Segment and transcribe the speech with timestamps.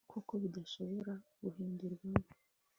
[0.11, 2.29] kuko bidashobora guhindurwamo